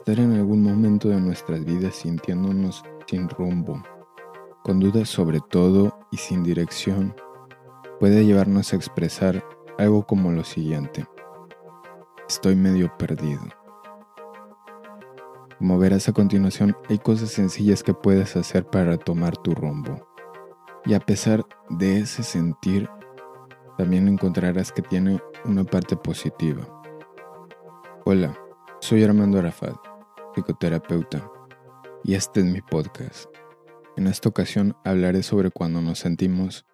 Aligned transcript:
Estar 0.00 0.18
en 0.18 0.32
algún 0.32 0.62
momento 0.62 1.10
de 1.10 1.20
nuestras 1.20 1.62
vidas 1.62 1.94
sintiéndonos 1.96 2.82
sin 3.06 3.28
rumbo, 3.28 3.82
con 4.64 4.80
dudas 4.80 5.10
sobre 5.10 5.40
todo 5.40 6.06
y 6.10 6.16
sin 6.16 6.42
dirección, 6.42 7.14
puede 8.00 8.24
llevarnos 8.24 8.72
a 8.72 8.76
expresar 8.76 9.44
algo 9.76 10.06
como 10.06 10.32
lo 10.32 10.42
siguiente. 10.42 11.06
Estoy 12.26 12.56
medio 12.56 12.90
perdido. 12.96 13.42
Como 15.58 15.78
verás 15.78 16.08
a 16.08 16.14
continuación, 16.14 16.74
hay 16.88 16.98
cosas 16.98 17.28
sencillas 17.28 17.82
que 17.82 17.92
puedes 17.92 18.36
hacer 18.36 18.64
para 18.64 18.96
tomar 18.96 19.36
tu 19.36 19.54
rumbo. 19.54 20.08
Y 20.86 20.94
a 20.94 21.00
pesar 21.00 21.44
de 21.68 21.98
ese 21.98 22.22
sentir, 22.22 22.88
también 23.76 24.08
encontrarás 24.08 24.72
que 24.72 24.80
tiene 24.80 25.20
una 25.44 25.64
parte 25.64 25.94
positiva. 25.94 26.62
Hola, 28.06 28.34
soy 28.80 29.04
Armando 29.04 29.38
Arafat, 29.38 29.89
psicoterapeuta, 30.34 31.30
y 32.04 32.14
este 32.14 32.40
es 32.40 32.46
mi 32.46 32.60
podcast. 32.60 33.26
En 33.96 34.06
esta 34.06 34.28
ocasión 34.28 34.76
hablaré 34.84 35.22
sobre 35.22 35.50
cuando 35.50 35.82
nos 35.82 35.98
sentimos 35.98 36.64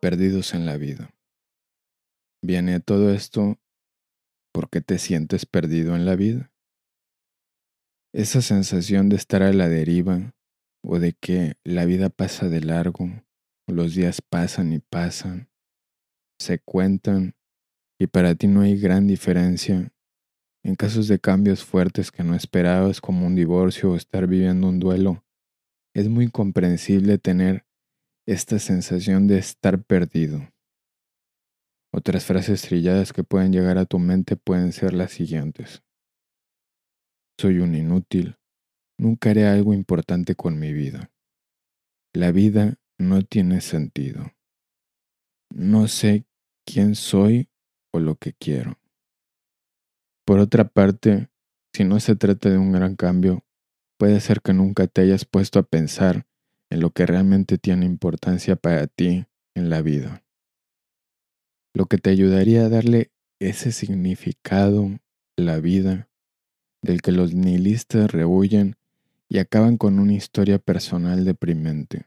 perdidos 0.00 0.54
en 0.54 0.66
la 0.66 0.76
vida. 0.76 1.14
Viene 2.42 2.80
todo 2.80 3.12
esto 3.12 3.58
porque 4.52 4.80
te 4.80 4.98
sientes 4.98 5.46
perdido 5.46 5.94
en 5.96 6.04
la 6.04 6.16
vida. 6.16 6.52
Esa 8.12 8.42
sensación 8.42 9.08
de 9.08 9.16
estar 9.16 9.42
a 9.42 9.52
la 9.52 9.68
deriva 9.68 10.34
o 10.82 10.98
de 10.98 11.14
que 11.14 11.56
la 11.64 11.84
vida 11.84 12.10
pasa 12.10 12.48
de 12.48 12.60
largo, 12.60 13.08
los 13.66 13.94
días 13.94 14.20
pasan 14.20 14.72
y 14.72 14.80
pasan, 14.80 15.48
se 16.38 16.58
cuentan 16.58 17.34
y 17.98 18.06
para 18.06 18.34
ti 18.34 18.46
no 18.46 18.60
hay 18.60 18.78
gran 18.78 19.06
diferencia 19.06 19.93
en 20.64 20.76
casos 20.76 21.08
de 21.08 21.18
cambios 21.18 21.62
fuertes 21.62 22.10
que 22.10 22.24
no 22.24 22.34
esperabas 22.34 23.00
como 23.00 23.26
un 23.26 23.34
divorcio 23.34 23.92
o 23.92 23.96
estar 23.96 24.26
viviendo 24.26 24.66
un 24.66 24.80
duelo, 24.80 25.22
es 25.94 26.08
muy 26.08 26.30
comprensible 26.30 27.18
tener 27.18 27.66
esta 28.26 28.58
sensación 28.58 29.26
de 29.26 29.38
estar 29.38 29.82
perdido. 29.84 30.50
Otras 31.92 32.24
frases 32.24 32.62
trilladas 32.62 33.12
que 33.12 33.22
pueden 33.22 33.52
llegar 33.52 33.76
a 33.78 33.84
tu 33.84 33.98
mente 33.98 34.36
pueden 34.36 34.72
ser 34.72 34.94
las 34.94 35.12
siguientes. 35.12 35.84
Soy 37.38 37.58
un 37.58 37.74
inútil. 37.74 38.36
Nunca 38.98 39.30
haré 39.30 39.46
algo 39.46 39.74
importante 39.74 40.34
con 40.34 40.58
mi 40.58 40.72
vida. 40.72 41.12
La 42.12 42.32
vida 42.32 42.78
no 42.98 43.22
tiene 43.22 43.60
sentido. 43.60 44.32
No 45.50 45.88
sé 45.88 46.24
quién 46.64 46.94
soy 46.94 47.48
o 47.92 48.00
lo 48.00 48.16
que 48.16 48.32
quiero. 48.32 48.78
Por 50.24 50.38
otra 50.38 50.68
parte, 50.68 51.28
si 51.74 51.84
no 51.84 52.00
se 52.00 52.16
trata 52.16 52.48
de 52.48 52.56
un 52.56 52.72
gran 52.72 52.96
cambio, 52.96 53.44
puede 53.98 54.20
ser 54.20 54.40
que 54.40 54.54
nunca 54.54 54.86
te 54.86 55.02
hayas 55.02 55.26
puesto 55.26 55.58
a 55.58 55.64
pensar 55.64 56.26
en 56.70 56.80
lo 56.80 56.90
que 56.90 57.04
realmente 57.04 57.58
tiene 57.58 57.84
importancia 57.84 58.56
para 58.56 58.86
ti 58.86 59.26
en 59.54 59.68
la 59.68 59.82
vida. 59.82 60.24
Lo 61.74 61.86
que 61.86 61.98
te 61.98 62.10
ayudaría 62.10 62.64
a 62.64 62.68
darle 62.68 63.10
ese 63.38 63.70
significado 63.70 64.86
a 64.86 65.42
la 65.42 65.60
vida 65.60 66.08
del 66.82 67.02
que 67.02 67.12
los 67.12 67.34
nihilistas 67.34 68.10
rehuyen 68.10 68.76
y 69.28 69.38
acaban 69.38 69.76
con 69.76 69.98
una 69.98 70.14
historia 70.14 70.58
personal 70.58 71.24
deprimente. 71.24 72.06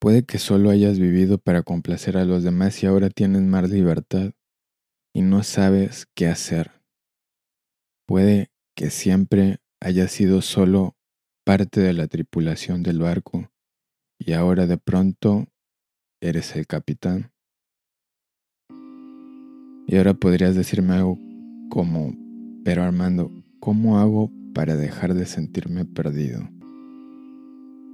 Puede 0.00 0.24
que 0.24 0.38
solo 0.38 0.70
hayas 0.70 1.00
vivido 1.00 1.38
para 1.38 1.62
complacer 1.62 2.16
a 2.16 2.24
los 2.24 2.44
demás 2.44 2.80
y 2.82 2.86
ahora 2.86 3.10
tienes 3.10 3.42
más 3.42 3.70
libertad 3.70 4.32
y 5.14 5.22
no 5.22 5.42
sabes 5.42 6.06
qué 6.14 6.26
hacer. 6.26 6.70
Puede 8.06 8.50
que 8.74 8.90
siempre 8.90 9.58
hayas 9.80 10.12
sido 10.12 10.42
solo 10.42 10.96
parte 11.44 11.80
de 11.80 11.92
la 11.92 12.06
tripulación 12.06 12.82
del 12.82 13.00
barco 13.00 13.50
y 14.18 14.32
ahora 14.32 14.66
de 14.66 14.78
pronto 14.78 15.46
eres 16.20 16.54
el 16.56 16.66
capitán. 16.66 17.32
Y 19.86 19.96
ahora 19.96 20.14
podrías 20.14 20.54
decirme 20.54 20.94
algo 20.94 21.18
como, 21.70 22.14
pero 22.64 22.82
Armando, 22.82 23.30
¿cómo 23.60 23.98
hago 23.98 24.30
para 24.54 24.76
dejar 24.76 25.14
de 25.14 25.24
sentirme 25.24 25.84
perdido? 25.84 26.48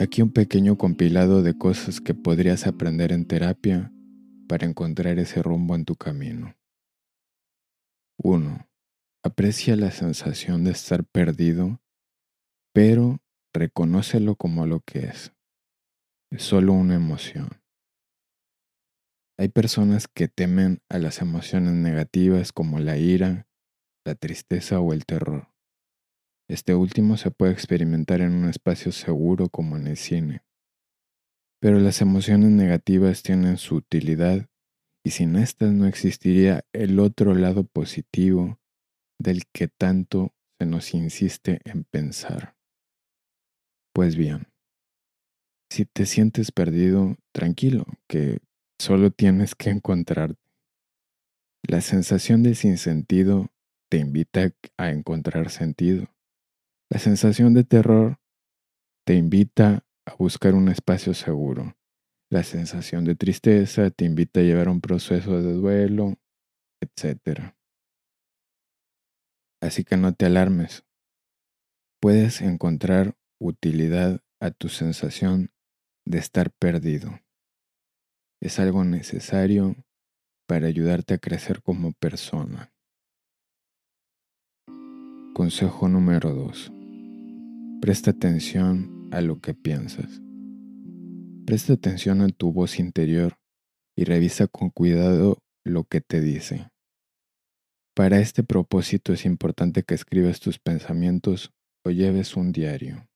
Aquí 0.00 0.22
un 0.22 0.32
pequeño 0.32 0.76
compilado 0.76 1.42
de 1.42 1.56
cosas 1.56 2.00
que 2.00 2.14
podrías 2.14 2.66
aprender 2.66 3.12
en 3.12 3.26
terapia 3.26 3.92
para 4.48 4.66
encontrar 4.66 5.18
ese 5.18 5.42
rumbo 5.42 5.76
en 5.76 5.84
tu 5.84 5.94
camino. 5.94 6.54
1. 8.18 8.68
Aprecia 9.24 9.74
la 9.76 9.90
sensación 9.90 10.64
de 10.64 10.70
estar 10.70 11.04
perdido, 11.04 11.80
pero 12.72 13.18
reconócelo 13.52 14.36
como 14.36 14.66
lo 14.66 14.80
que 14.80 15.00
es. 15.00 15.32
Es 16.30 16.42
solo 16.42 16.72
una 16.72 16.94
emoción. 16.94 17.48
Hay 19.36 19.48
personas 19.48 20.06
que 20.06 20.28
temen 20.28 20.80
a 20.88 20.98
las 20.98 21.20
emociones 21.20 21.74
negativas 21.74 22.52
como 22.52 22.78
la 22.78 22.98
ira, 22.98 23.48
la 24.06 24.14
tristeza 24.14 24.78
o 24.78 24.92
el 24.92 25.06
terror. 25.06 25.48
Este 26.48 26.74
último 26.74 27.16
se 27.16 27.30
puede 27.30 27.52
experimentar 27.52 28.20
en 28.20 28.32
un 28.32 28.48
espacio 28.48 28.92
seguro 28.92 29.48
como 29.48 29.76
en 29.76 29.88
el 29.88 29.96
cine. 29.96 30.44
Pero 31.60 31.80
las 31.80 32.00
emociones 32.00 32.50
negativas 32.50 33.22
tienen 33.22 33.56
su 33.56 33.76
utilidad 33.76 34.48
y 35.04 35.10
sin 35.10 35.36
estas 35.36 35.72
no 35.72 35.86
existiría 35.86 36.64
el 36.72 36.98
otro 36.98 37.34
lado 37.34 37.64
positivo 37.64 38.58
del 39.18 39.42
que 39.52 39.68
tanto 39.68 40.34
se 40.58 40.66
nos 40.66 40.94
insiste 40.94 41.60
en 41.64 41.84
pensar. 41.84 42.56
Pues 43.92 44.16
bien, 44.16 44.48
si 45.70 45.84
te 45.84 46.06
sientes 46.06 46.52
perdido, 46.52 47.16
tranquilo, 47.32 47.84
que 48.08 48.38
solo 48.78 49.10
tienes 49.10 49.54
que 49.54 49.70
encontrarte. 49.70 50.40
La 51.62 51.80
sensación 51.80 52.42
de 52.42 52.54
sinsentido 52.54 53.50
te 53.90 53.98
invita 53.98 54.52
a 54.76 54.90
encontrar 54.90 55.50
sentido. 55.50 56.08
La 56.90 56.98
sensación 56.98 57.54
de 57.54 57.64
terror 57.64 58.20
te 59.06 59.14
invita 59.14 59.84
a 60.06 60.14
buscar 60.14 60.54
un 60.54 60.68
espacio 60.68 61.14
seguro. 61.14 61.76
La 62.34 62.42
sensación 62.42 63.04
de 63.04 63.14
tristeza 63.14 63.90
te 63.90 64.04
invita 64.04 64.40
a 64.40 64.42
llevar 64.42 64.68
un 64.68 64.80
proceso 64.80 65.40
de 65.40 65.52
duelo, 65.52 66.16
etc. 66.80 67.54
Así 69.62 69.84
que 69.84 69.96
no 69.96 70.12
te 70.14 70.26
alarmes. 70.26 70.84
Puedes 72.00 72.40
encontrar 72.40 73.16
utilidad 73.40 74.20
a 74.40 74.50
tu 74.50 74.68
sensación 74.68 75.52
de 76.04 76.18
estar 76.18 76.50
perdido. 76.50 77.20
Es 78.42 78.58
algo 78.58 78.82
necesario 78.82 79.76
para 80.48 80.66
ayudarte 80.66 81.14
a 81.14 81.18
crecer 81.18 81.62
como 81.62 81.92
persona. 81.92 82.74
Consejo 85.34 85.86
número 85.88 86.34
2. 86.34 86.72
Presta 87.80 88.10
atención 88.10 89.08
a 89.12 89.20
lo 89.20 89.40
que 89.40 89.54
piensas. 89.54 90.23
Presta 91.46 91.74
atención 91.74 92.22
a 92.22 92.28
tu 92.28 92.52
voz 92.52 92.78
interior 92.78 93.38
y 93.94 94.04
revisa 94.04 94.46
con 94.46 94.70
cuidado 94.70 95.42
lo 95.62 95.84
que 95.84 96.00
te 96.00 96.22
dice. 96.22 96.70
Para 97.94 98.18
este 98.18 98.42
propósito 98.42 99.12
es 99.12 99.26
importante 99.26 99.82
que 99.82 99.94
escribas 99.94 100.40
tus 100.40 100.58
pensamientos 100.58 101.52
o 101.84 101.90
lleves 101.90 102.36
un 102.36 102.50
diario. 102.50 103.08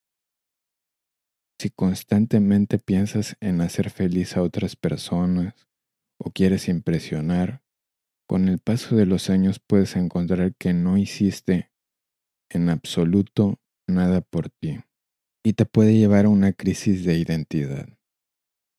Si 1.59 1.71
constantemente 1.71 2.79
piensas 2.79 3.35
en 3.41 3.63
hacer 3.63 3.89
feliz 3.89 4.37
a 4.37 4.43
otras 4.43 4.77
personas 4.77 5.55
o 6.19 6.31
quieres 6.31 6.69
impresionar, 6.69 7.63
con 8.29 8.47
el 8.49 8.59
paso 8.59 8.95
de 8.95 9.07
los 9.07 9.31
años 9.31 9.59
puedes 9.59 9.97
encontrar 9.97 10.55
que 10.55 10.75
no 10.75 10.99
hiciste 10.99 11.71
en 12.51 12.69
absoluto 12.69 13.59
nada 13.89 14.21
por 14.21 14.51
ti 14.51 14.81
y 15.43 15.55
te 15.55 15.65
puede 15.65 15.95
llevar 15.95 16.27
a 16.27 16.29
una 16.29 16.53
crisis 16.53 17.07
de 17.07 17.17
identidad. 17.17 17.98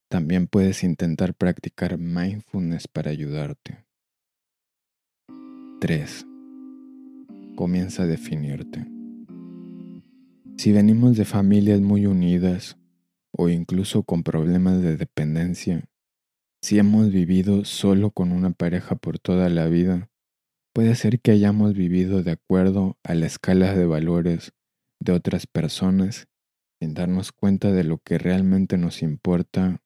También 0.10 0.48
puedes 0.48 0.84
intentar 0.84 1.36
practicar 1.36 2.00
mindfulness 2.00 2.88
para 2.88 3.12
ayudarte. 3.12 3.86
3. 5.80 6.26
Comienza 7.56 8.04
a 8.04 8.08
definirte. 8.08 8.88
Si 10.58 10.72
venimos 10.72 11.16
de 11.16 11.26
familias 11.26 11.80
muy 11.80 12.08
unidas 12.08 12.76
o 13.32 13.50
incluso 13.50 14.02
con 14.02 14.24
problemas 14.24 14.82
de 14.82 14.98
dependencia, 14.98 15.88
si 16.64 16.80
hemos 16.80 17.12
vivido 17.12 17.64
solo 17.64 18.10
con 18.10 18.32
una 18.32 18.50
pareja 18.50 18.96
por 18.96 19.20
toda 19.20 19.48
la 19.50 19.68
vida, 19.68 20.10
puede 20.74 20.96
ser 20.96 21.20
que 21.20 21.30
hayamos 21.30 21.76
vivido 21.76 22.24
de 22.24 22.32
acuerdo 22.32 22.98
a 23.04 23.14
la 23.14 23.28
escala 23.28 23.76
de 23.76 23.86
valores 23.86 24.54
de 25.00 25.12
otras 25.12 25.46
personas 25.46 26.28
sin 26.82 26.96
darnos 26.96 27.32
cuenta 27.32 27.72
de 27.72 27.84
lo 27.84 28.00
que 28.00 28.18
realmente 28.18 28.76
nos 28.80 29.04
importa 29.04 29.84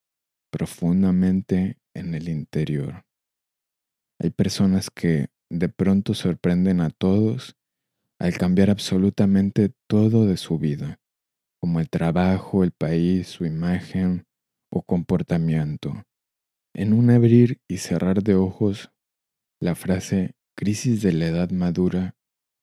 profundamente 0.54 1.80
en 1.96 2.14
el 2.14 2.30
interior. 2.30 3.06
Hay 4.20 4.30
personas 4.30 4.92
que 4.92 5.30
de 5.50 5.68
pronto 5.68 6.14
sorprenden 6.14 6.80
a 6.80 6.92
todos 6.92 7.58
al 8.20 8.38
cambiar 8.38 8.70
absolutamente 8.70 9.74
todo 9.88 10.28
de 10.28 10.38
su 10.38 10.60
vida, 10.60 11.00
como 11.60 11.80
el 11.80 11.90
trabajo, 11.90 12.64
el 12.64 12.72
país, 12.72 13.30
su 13.30 13.48
imagen 13.48 14.28
o 14.70 14.84
comportamiento. 14.84 16.04
En 16.76 16.94
un 16.94 17.10
abrir 17.10 17.60
y 17.68 17.78
cerrar 17.78 18.22
de 18.22 18.36
ojos, 18.36 18.92
la 19.60 19.74
frase 19.74 20.36
crisis 20.56 21.02
de 21.02 21.14
la 21.14 21.26
edad 21.26 21.50
madura 21.50 22.16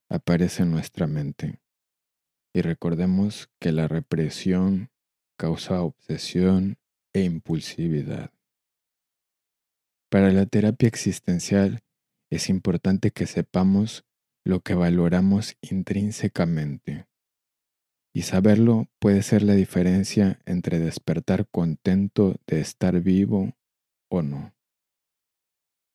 aparece 0.08 0.62
en 0.62 0.70
nuestra 0.70 1.08
mente. 1.08 1.60
Y 2.54 2.60
recordemos 2.60 3.50
que 3.58 3.72
la 3.72 3.88
represión 3.88 4.90
causa 5.36 5.82
obsesión 5.82 6.76
e 7.12 7.22
impulsividad. 7.22 8.30
Para 10.10 10.32
la 10.32 10.46
terapia 10.46 10.88
existencial 10.88 11.82
es 12.30 12.48
importante 12.48 13.10
que 13.10 13.26
sepamos 13.26 14.04
lo 14.44 14.60
que 14.60 14.74
valoramos 14.74 15.56
intrínsecamente. 15.60 17.06
Y 18.12 18.22
saberlo 18.22 18.88
puede 18.98 19.22
ser 19.22 19.42
la 19.42 19.54
diferencia 19.54 20.40
entre 20.46 20.80
despertar 20.80 21.46
contento 21.48 22.36
de 22.46 22.60
estar 22.60 23.00
vivo 23.00 23.54
o 24.10 24.22
no. 24.22 24.52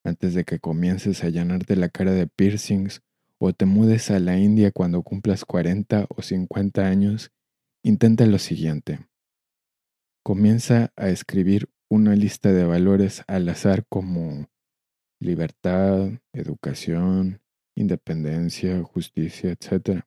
Antes 0.06 0.34
de 0.34 0.46
que 0.46 0.60
comiences 0.60 1.24
a 1.24 1.30
llenarte 1.30 1.76
la 1.76 1.90
cara 1.90 2.12
de 2.12 2.28
piercings 2.28 3.02
o 3.38 3.52
te 3.54 3.66
mudes 3.66 4.12
a 4.12 4.20
la 4.20 4.38
India 4.38 4.72
cuando 4.72 5.04
cumplas 5.04 5.44
40 5.44 6.06
o 6.10 6.22
50 6.22 6.86
años, 6.86 7.32
intenta 7.84 8.26
lo 8.26 8.40
siguiente. 8.40 9.00
Comienza 10.28 10.92
a 10.96 11.10
escribir 11.10 11.70
una 11.88 12.16
lista 12.16 12.52
de 12.52 12.66
valores 12.66 13.24
al 13.28 13.48
azar 13.48 13.86
como 13.88 14.50
libertad, 15.22 16.20
educación, 16.34 17.44
independencia, 17.78 18.82
justicia, 18.82 19.52
etc. 19.52 20.02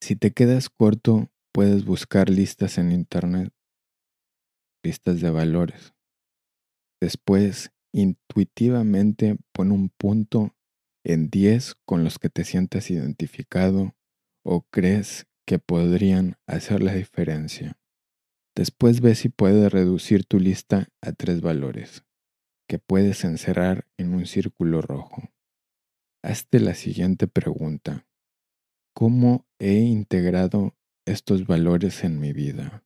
Si 0.00 0.14
te 0.14 0.30
quedas 0.30 0.70
corto, 0.70 1.32
puedes 1.52 1.84
buscar 1.84 2.30
listas 2.30 2.78
en 2.78 2.92
Internet, 2.92 3.52
listas 4.84 5.20
de 5.20 5.30
valores. 5.30 5.92
Después, 7.02 7.72
intuitivamente 7.92 9.36
pon 9.52 9.72
un 9.72 9.88
punto 9.88 10.54
en 11.04 11.28
10 11.28 11.74
con 11.84 12.04
los 12.04 12.20
que 12.20 12.28
te 12.28 12.44
sientas 12.44 12.88
identificado 12.88 13.96
o 14.44 14.62
crees 14.70 15.26
que 15.44 15.58
podrían 15.58 16.36
hacer 16.46 16.84
la 16.84 16.94
diferencia. 16.94 17.76
Después 18.56 19.02
ve 19.02 19.14
si 19.14 19.28
puedes 19.28 19.70
reducir 19.70 20.24
tu 20.24 20.40
lista 20.40 20.88
a 21.02 21.12
tres 21.12 21.42
valores, 21.42 22.06
que 22.66 22.78
puedes 22.78 23.22
encerrar 23.22 23.86
en 23.98 24.14
un 24.14 24.24
círculo 24.24 24.80
rojo. 24.80 25.28
Hazte 26.22 26.58
la 26.60 26.74
siguiente 26.74 27.28
pregunta. 27.28 28.08
¿Cómo 28.94 29.46
he 29.58 29.80
integrado 29.80 30.74
estos 31.04 31.46
valores 31.46 32.02
en 32.02 32.18
mi 32.18 32.32
vida? 32.32 32.82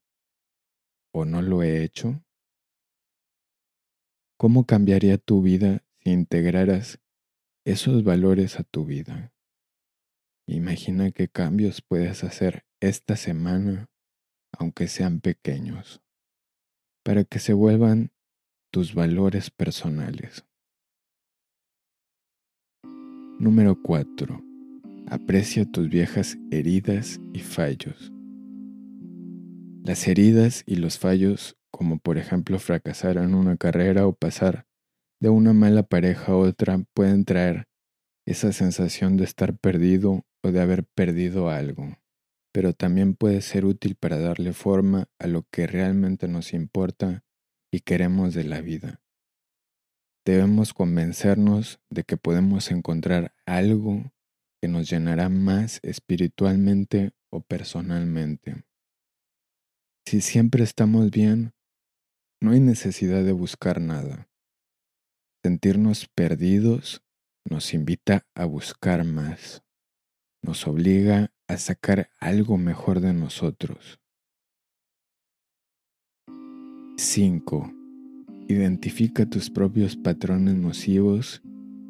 ¿O 1.14 1.24
no 1.24 1.40
lo 1.40 1.62
he 1.62 1.84
hecho? 1.84 2.24
¿Cómo 4.36 4.66
cambiaría 4.66 5.18
tu 5.18 5.40
vida 5.40 5.84
si 6.00 6.10
integraras 6.10 7.00
esos 7.64 8.02
valores 8.02 8.58
a 8.58 8.64
tu 8.64 8.86
vida? 8.86 9.32
Imagina 10.48 11.12
qué 11.12 11.28
cambios 11.28 11.80
puedes 11.80 12.24
hacer 12.24 12.64
esta 12.80 13.14
semana 13.14 13.89
aunque 14.58 14.88
sean 14.88 15.20
pequeños, 15.20 16.02
para 17.04 17.24
que 17.24 17.38
se 17.38 17.52
vuelvan 17.52 18.12
tus 18.70 18.94
valores 18.94 19.50
personales. 19.50 20.44
Número 23.38 23.80
4. 23.82 24.42
Aprecia 25.08 25.64
tus 25.64 25.88
viejas 25.88 26.36
heridas 26.50 27.20
y 27.32 27.40
fallos. 27.40 28.12
Las 29.82 30.06
heridas 30.06 30.62
y 30.66 30.76
los 30.76 30.98
fallos, 30.98 31.56
como 31.70 31.98
por 31.98 32.18
ejemplo 32.18 32.58
fracasar 32.58 33.16
en 33.16 33.34
una 33.34 33.56
carrera 33.56 34.06
o 34.06 34.12
pasar 34.12 34.66
de 35.20 35.30
una 35.30 35.52
mala 35.52 35.82
pareja 35.82 36.32
a 36.32 36.36
otra, 36.36 36.84
pueden 36.94 37.24
traer 37.24 37.66
esa 38.26 38.52
sensación 38.52 39.16
de 39.16 39.24
estar 39.24 39.56
perdido 39.56 40.22
o 40.44 40.52
de 40.52 40.60
haber 40.60 40.84
perdido 40.84 41.48
algo 41.48 41.96
pero 42.52 42.72
también 42.72 43.14
puede 43.14 43.40
ser 43.42 43.64
útil 43.64 43.94
para 43.94 44.18
darle 44.18 44.52
forma 44.52 45.08
a 45.18 45.26
lo 45.26 45.46
que 45.50 45.66
realmente 45.66 46.28
nos 46.28 46.52
importa 46.52 47.24
y 47.72 47.80
queremos 47.80 48.34
de 48.34 48.44
la 48.44 48.60
vida. 48.60 49.00
Debemos 50.24 50.74
convencernos 50.74 51.80
de 51.90 52.04
que 52.04 52.16
podemos 52.16 52.70
encontrar 52.70 53.34
algo 53.46 54.12
que 54.60 54.68
nos 54.68 54.90
llenará 54.90 55.28
más 55.28 55.80
espiritualmente 55.82 57.12
o 57.30 57.40
personalmente. 57.40 58.64
Si 60.06 60.20
siempre 60.20 60.64
estamos 60.64 61.10
bien, 61.10 61.52
no 62.42 62.52
hay 62.52 62.60
necesidad 62.60 63.22
de 63.24 63.32
buscar 63.32 63.80
nada. 63.80 64.28
Sentirnos 65.42 66.08
perdidos 66.08 67.02
nos 67.48 67.72
invita 67.72 68.26
a 68.34 68.44
buscar 68.44 69.04
más, 69.04 69.62
nos 70.42 70.66
obliga 70.66 71.32
a 71.50 71.58
sacar 71.58 72.10
algo 72.20 72.56
mejor 72.58 73.00
de 73.00 73.12
nosotros. 73.12 73.98
5. 76.96 77.72
Identifica 78.46 79.26
tus 79.26 79.50
propios 79.50 79.96
patrones 79.96 80.54
nocivos 80.54 81.42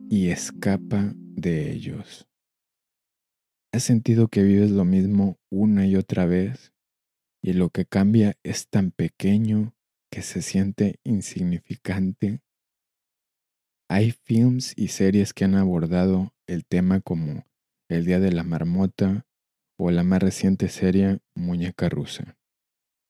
y 0.09 0.31
escapa 0.31 1.12
de 1.15 1.73
ellos. 1.73 2.27
¿Has 3.73 3.83
sentido 3.83 4.29
que 4.29 4.43
vives 4.43 4.71
lo 4.71 4.87
mismo 4.87 5.39
una 5.51 5.87
y 5.87 5.95
otra 5.95 6.25
vez 6.25 6.73
y 7.43 7.53
lo 7.53 7.69
que 7.69 7.85
cambia 7.85 8.39
es 8.43 8.67
tan 8.67 8.93
pequeño 8.93 9.75
que 10.11 10.23
se 10.23 10.41
siente 10.41 11.01
insignificante? 11.05 12.41
Hay 13.91 14.13
films 14.13 14.73
y 14.75 14.89
series 14.89 15.35
que 15.35 15.45
han 15.45 15.55
abordado 15.55 16.33
el 16.47 16.65
tema 16.65 17.01
como 17.01 17.45
El 17.91 18.06
Día 18.06 18.21
de 18.21 18.33
la 18.33 18.43
Marmota 18.43 19.27
o 19.82 19.91
la 19.91 20.05
más 20.05 20.23
reciente 20.23 20.69
serie 20.69 21.21
Muñeca 21.35 21.88
Rusa, 21.88 22.37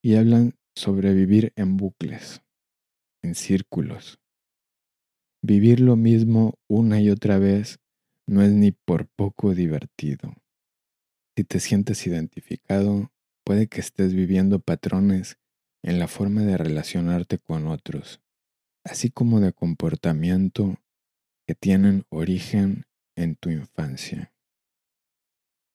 y 0.03 0.15
hablan 0.15 0.55
sobre 0.77 1.13
vivir 1.15 1.53
en 1.57 1.77
bucles, 1.77 2.43
en 3.23 3.35
círculos. 3.35 4.21
Vivir 5.43 5.81
lo 5.81 5.97
mismo 5.97 6.55
una 6.69 7.01
y 7.01 7.11
otra 7.11 7.39
vez 7.39 7.81
no 8.29 8.43
es 8.43 8.53
ni 8.53 8.71
por 8.71 9.09
poco 9.09 9.53
divertido. 9.53 10.33
Si 11.37 11.43
te 11.43 11.59
sientes 11.59 12.07
identificado, 12.07 13.11
puede 13.45 13.67
que 13.67 13.81
estés 13.81 14.15
viviendo 14.15 14.61
patrones 14.61 15.39
en 15.83 15.99
la 15.99 16.07
forma 16.07 16.43
de 16.43 16.57
relacionarte 16.57 17.39
con 17.39 17.67
otros, 17.67 18.21
así 18.85 19.11
como 19.11 19.41
de 19.41 19.53
comportamiento 19.53 20.77
que 21.49 21.57
tienen 21.57 22.05
origen 22.11 22.85
en 23.17 23.35
tu 23.35 23.51
infancia. 23.51 24.33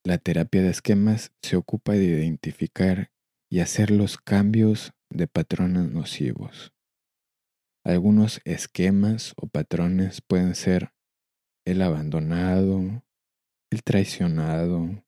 La 0.05 0.19
terapia 0.19 0.61
de 0.61 0.69
esquemas 0.69 1.31
se 1.41 1.55
ocupa 1.55 1.93
de 1.93 2.03
identificar 2.03 3.11
y 3.49 3.61
hacer 3.61 3.89
los 3.89 4.17
cambios 4.17 4.93
de 5.09 5.27
patrones 5.27 5.91
nocivos. 5.91 6.75
Algunos 7.83 8.39
esquemas 8.45 9.33
o 9.35 9.47
patrones 9.47 10.21
pueden 10.21 10.53
ser 10.53 10.93
el 11.65 11.81
abandonado, 11.81 13.03
el 13.71 13.81
traicionado, 13.83 15.03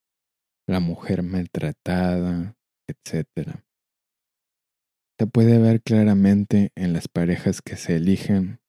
la 0.68 0.80
mujer 0.80 1.22
maltratada, 1.22 2.58
etc. 2.88 3.62
Se 5.20 5.28
puede 5.28 5.60
ver 5.60 5.84
claramente 5.84 6.72
en 6.74 6.94
las 6.94 7.08
parejas 7.08 7.62
que 7.62 7.76
se 7.76 7.98
eligen. 7.98 8.62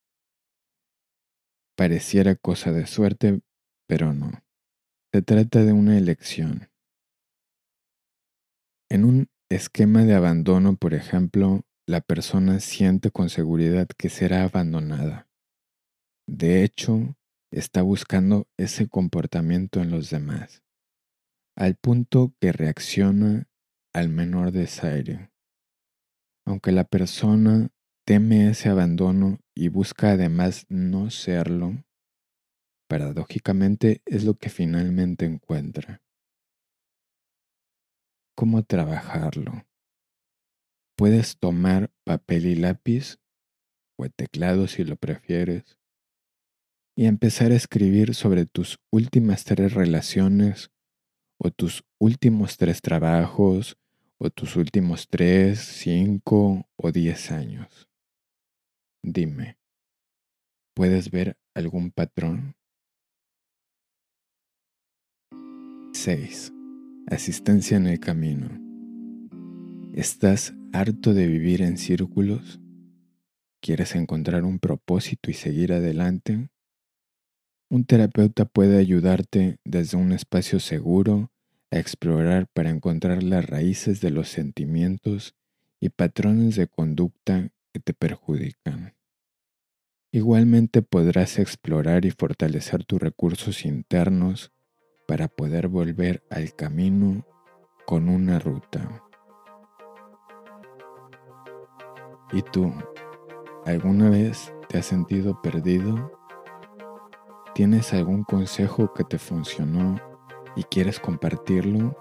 Pareciera 1.75 2.35
cosa 2.35 2.71
de 2.71 2.87
suerte, 2.87 3.41
pero 3.87 4.13
no. 4.13 4.31
Se 5.11 5.23
trata 5.23 5.65
de 5.65 5.73
una 5.73 5.97
elección. 5.97 6.69
En 8.91 9.07
un 9.07 9.29
esquema 9.51 10.05
de 10.05 10.15
abandono, 10.15 10.77
por 10.77 10.93
ejemplo, 10.93 11.63
la 11.87 12.03
persona 12.03 12.61
siente 12.61 13.11
con 13.11 13.31
seguridad 13.31 13.89
que 13.97 14.11
será 14.11 14.45
abandonada. 14.45 15.27
De 16.29 16.63
hecho, 16.63 17.17
está 17.51 17.81
buscando 17.81 18.49
ese 18.59 18.87
comportamiento 18.87 19.81
en 19.81 19.91
los 19.91 20.11
demás, 20.11 20.63
al 21.57 21.77
punto 21.77 22.35
que 22.39 22.53
reacciona 22.53 23.49
al 23.95 24.11
menor 24.11 24.53
desaire. 24.53 25.31
Aunque 26.47 26.71
la 26.71 26.85
persona 26.85 27.71
teme 28.07 28.51
ese 28.51 28.69
abandono 28.69 29.39
y 29.55 29.69
busca 29.69 30.11
además 30.11 30.67
no 30.69 31.11
serlo, 31.11 31.83
paradójicamente 32.89 34.03
es 34.07 34.25
lo 34.25 34.35
que 34.35 34.49
finalmente 34.49 35.27
encuentra. 35.27 36.03
¿Cómo 38.35 38.65
trabajarlo? 38.65 39.67
Puedes 40.97 41.39
tomar 41.39 41.93
papel 42.05 42.47
y 42.47 42.57
lápiz, 42.57 43.19
o 43.97 44.05
el 44.05 44.13
teclado 44.13 44.67
si 44.67 44.85
lo 44.85 44.97
prefieres, 44.97 45.79
y 46.97 47.07
empezar 47.07 47.53
a 47.53 47.57
escribir 47.57 48.15
sobre 48.15 48.47
tus 48.47 48.81
últimas 48.91 49.45
tres 49.45 49.75
relaciones 49.75 50.73
o 51.41 51.51
tus 51.51 51.85
últimos 52.01 52.57
tres 52.57 52.81
trabajos 52.83 53.77
o 54.19 54.31
tus 54.31 54.57
últimos 54.57 55.07
tres, 55.09 55.61
cinco 55.61 56.69
o 56.77 56.91
diez 56.91 57.31
años. 57.31 57.89
Dime, 59.05 59.59
¿puedes 60.75 61.13
ver 61.13 61.39
algún 61.55 61.93
patrón? 61.93 62.58
6. 65.93 66.53
Asistencia 67.07 67.77
en 67.77 67.87
el 67.87 67.99
camino. 67.99 68.49
¿Estás 69.95 70.55
harto 70.73 71.15
de 71.15 71.27
vivir 71.27 71.63
en 71.63 71.79
círculos? 71.79 72.61
¿Quieres 73.61 73.95
encontrar 73.97 74.45
un 74.45 74.59
propósito 74.59 75.31
y 75.31 75.35
seguir 75.35 75.73
adelante? 75.73 76.51
Un 77.71 77.85
terapeuta 77.85 78.45
puede 78.45 78.79
ayudarte 78.79 79.59
desde 79.65 79.97
un 79.97 80.13
espacio 80.13 80.61
seguro 80.61 81.33
a 81.71 81.79
explorar 81.79 82.47
para 82.53 82.71
encontrar 82.71 83.23
las 83.23 83.45
raíces 83.47 84.01
de 84.01 84.11
los 84.11 84.29
sentimientos 84.29 85.35
y 85.81 85.89
patrones 85.89 86.57
de 86.57 86.69
conducta 86.69 87.51
que 87.73 87.81
te 87.81 87.95
perjudican. 87.95 88.95
Igualmente 90.13 90.83
podrás 90.83 91.39
explorar 91.39 92.05
y 92.05 92.11
fortalecer 92.11 92.85
tus 92.85 93.01
recursos 93.01 93.65
internos 93.65 94.53
para 95.09 95.27
poder 95.27 95.69
volver 95.69 96.23
al 96.29 96.55
camino 96.55 97.25
con 97.87 98.11
una 98.11 98.39
ruta. 98.39 99.03
¿Y 102.31 102.43
tú, 102.43 102.71
alguna 103.65 104.11
vez 104.11 104.53
te 104.69 104.77
has 104.77 104.85
sentido 104.85 105.41
perdido? 105.41 106.13
¿Tienes 107.55 107.95
algún 107.95 108.23
consejo 108.23 108.93
que 108.93 109.03
te 109.03 109.19
funcionó 109.19 109.99
y 110.55 110.65
quieres 110.65 111.01
compartirlo? 111.01 111.97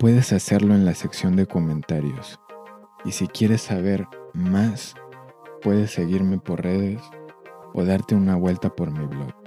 Puedes 0.00 0.32
hacerlo 0.32 0.74
en 0.74 0.84
la 0.84 0.94
sección 0.94 1.36
de 1.36 1.46
comentarios. 1.46 2.40
Y 3.04 3.12
si 3.12 3.28
quieres 3.28 3.62
saber 3.62 4.08
más, 4.34 4.96
puedes 5.62 5.92
seguirme 5.92 6.38
por 6.40 6.60
redes 6.60 7.00
o 7.72 7.84
darte 7.84 8.16
una 8.16 8.34
vuelta 8.34 8.68
por 8.68 8.90
mi 8.90 9.06
blog. 9.06 9.37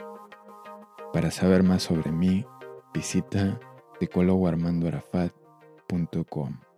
Para 1.13 1.31
saber 1.31 1.63
más 1.63 1.83
sobre 1.83 2.11
mí, 2.11 2.45
visita 2.93 3.57
psicólogoarmandoarafat.com. 3.99 6.70